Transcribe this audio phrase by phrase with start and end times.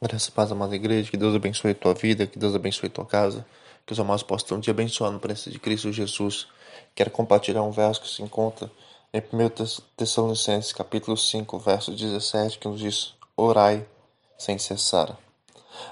[0.00, 3.04] Graças paz, amada igreja, que Deus abençoe a tua vida, que Deus abençoe a tua
[3.04, 3.44] casa,
[3.84, 6.46] que os amados possam te abençoar no preço de Cristo Jesus.
[6.94, 8.70] Quero compartilhar um verso que se encontra
[9.12, 9.24] em 1
[9.96, 13.84] Tessalonicenses, capítulo 5, verso 17, que nos diz, orai
[14.38, 15.18] sem cessar.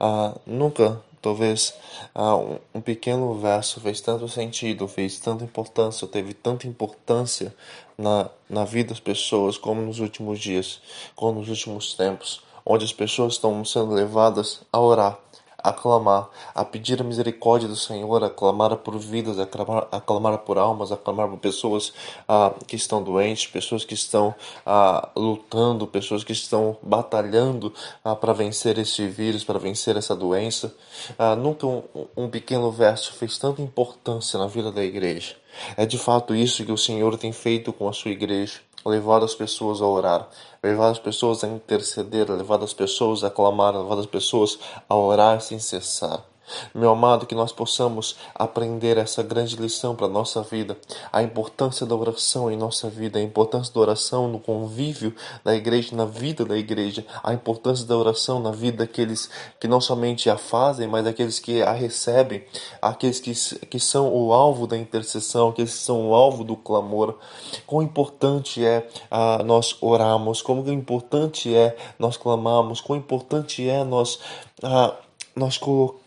[0.00, 1.74] Ah, nunca, talvez,
[2.14, 7.54] ah, um, um pequeno verso fez tanto sentido, fez tanta importância, teve tanta importância
[7.98, 10.80] na, na vida das pessoas como nos últimos dias,
[11.14, 15.18] como nos últimos tempos onde as pessoas estão sendo levadas a orar,
[15.62, 20.00] a clamar, a pedir a misericórdia do Senhor, a clamar por vidas, a clamar, a
[20.00, 21.92] clamar por almas, a clamar por pessoas
[22.28, 27.72] ah, que estão doentes, pessoas que estão ah, lutando, pessoas que estão batalhando
[28.04, 30.74] ah, para vencer esse vírus, para vencer essa doença.
[31.18, 31.82] Ah, nunca um,
[32.16, 35.36] um pequeno verso fez tanta importância na vida da igreja.
[35.76, 39.34] É de fato isso que o Senhor tem feito com a sua igreja levado as
[39.34, 40.28] pessoas a orar,
[40.62, 45.40] levado as pessoas a interceder, levado as pessoas a clamar, levado as pessoas a orar
[45.40, 46.29] sem cessar.
[46.74, 50.76] Meu amado, que nós possamos aprender essa grande lição para a nossa vida,
[51.12, 55.94] a importância da oração em nossa vida, a importância da oração no convívio da igreja,
[55.94, 60.36] na vida da igreja, a importância da oração na vida daqueles que não somente a
[60.36, 62.44] fazem, mas daqueles que a recebem,
[62.80, 63.32] aqueles que,
[63.66, 67.18] que são o alvo da intercessão, aqueles que são o alvo do clamor.
[67.66, 74.18] Quão importante é ah, nós orarmos, como importante é nós clamarmos, quão importante é nós,
[74.62, 74.94] ah,
[75.34, 75.99] nós colocarmos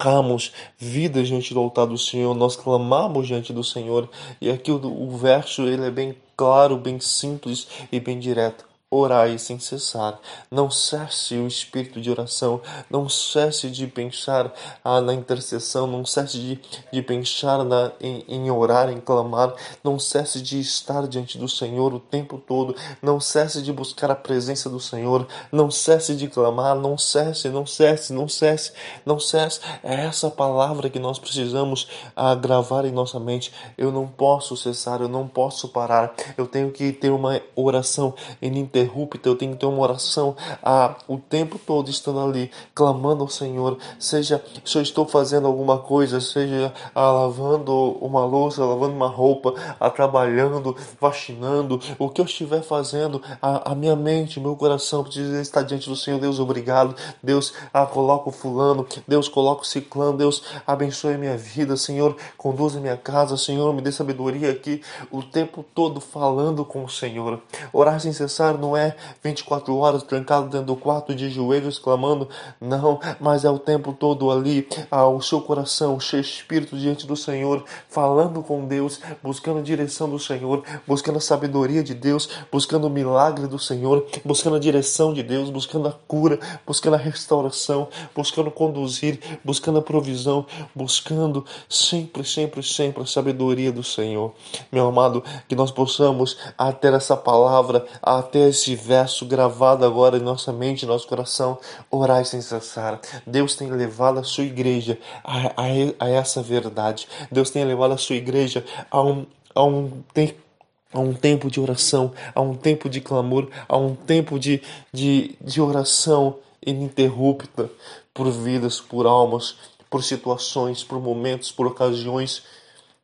[0.00, 4.08] colocamos vida diante do altar do Senhor, nós clamamos diante do Senhor.
[4.40, 9.38] E aqui o, o verso ele é bem claro, bem simples e bem direto orai
[9.38, 10.18] sem cessar.
[10.50, 12.60] Não cesse o espírito de oração,
[12.90, 14.52] não cesse de pensar
[14.84, 16.60] ah, na intercessão, não cesse de,
[16.92, 21.94] de pensar na, em, em orar, em clamar, não cesse de estar diante do Senhor
[21.94, 26.74] o tempo todo, não cesse de buscar a presença do Senhor, não cesse de clamar,
[26.74, 28.72] não cesse, não cesse, não cesse,
[29.06, 29.60] não cesse.
[29.84, 33.52] É essa palavra que nós precisamos ah, gravar em nossa mente.
[33.78, 38.79] Eu não posso cessar, eu não posso parar, eu tenho que ter uma oração ininterrupta
[38.80, 40.36] ininterrupta, eu tenho que ter uma oração.
[40.62, 45.78] Ah, o tempo todo estando ali, clamando ao Senhor, seja se eu estou fazendo alguma
[45.78, 52.24] coisa, seja ah, lavando uma louça, lavando uma roupa, ah, trabalhando, vacinando, o que eu
[52.24, 56.94] estiver fazendo, a, a minha mente, meu coração precisa estar diante do Senhor, Deus, obrigado,
[57.22, 62.16] Deus, ah, coloca o fulano, Deus, coloca o ciclano, Deus, abençoe a minha vida, Senhor,
[62.36, 66.88] conduza a minha casa, Senhor, me dê sabedoria aqui, o tempo todo falando com o
[66.88, 67.40] Senhor,
[67.72, 72.28] orar sem cessar não é 24 horas trancado dentro do quarto de joelhos clamando,
[72.60, 77.64] não, mas é o tempo todo ali, ao seu coração, cheio espírito diante do Senhor,
[77.88, 82.90] falando com Deus, buscando a direção do Senhor, buscando a sabedoria de Deus, buscando o
[82.90, 88.50] milagre do Senhor, buscando a direção de Deus, buscando a cura, buscando a restauração, buscando
[88.50, 94.32] conduzir, buscando a provisão, buscando sempre, sempre, sempre a sabedoria do Senhor.
[94.70, 96.38] Meu amado, que nós possamos
[96.80, 101.58] ter essa palavra, até esse esse verso gravado agora em nossa mente, nosso coração,
[101.90, 103.00] orai sem cessar.
[103.26, 105.64] Deus tem levado a sua igreja a, a,
[105.98, 107.08] a essa verdade.
[107.32, 110.50] Deus tem levado a sua igreja a um, a um tempo
[110.92, 114.60] a um tempo de oração, a um tempo de clamor, a um tempo de,
[114.92, 117.70] de, de oração ininterrupta
[118.12, 119.54] por vidas, por almas,
[119.88, 122.42] por situações, por momentos, por ocasiões,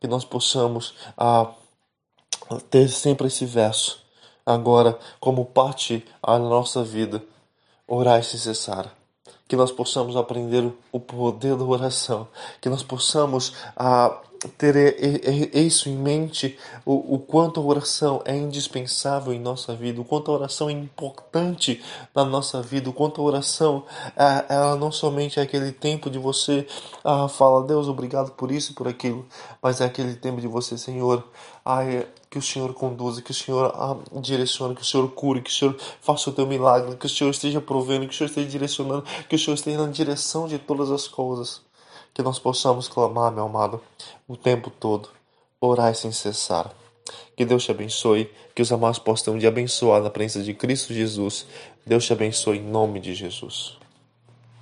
[0.00, 1.48] que nós possamos ah,
[2.68, 4.04] ter sempre esse verso
[4.46, 7.22] agora como parte da nossa vida,
[7.86, 8.94] orar sem cessar.
[9.48, 12.28] Que nós possamos aprender o poder da oração,
[12.60, 14.96] que nós possamos ah, ter
[15.54, 20.30] isso em mente, o, o quanto a oração é indispensável em nossa vida, o quanto
[20.30, 21.82] a oração é importante
[22.14, 23.84] na nossa vida, o quanto a oração
[24.16, 26.66] é, ela não somente é aquele tempo de você
[27.04, 29.26] ah, falar, Deus, obrigado por isso e por aquilo,
[29.62, 31.24] mas é aquele tempo de você, Senhor,
[31.66, 35.50] é, que o Senhor conduza, que o Senhor ah, direcione, que o Senhor cure, que
[35.50, 38.48] o Senhor faça o teu milagre, que o Senhor esteja provendo, que o Senhor esteja
[38.48, 41.65] direcionando, que o Senhor esteja na direção de todas as coisas
[42.16, 43.78] que nós possamos clamar, meu amado,
[44.26, 45.10] o tempo todo,
[45.60, 46.72] orar sem cessar.
[47.36, 51.46] Que Deus te abençoe, que os amados possam te abençoar na presença de Cristo Jesus.
[51.84, 53.76] Deus te abençoe em nome de Jesus.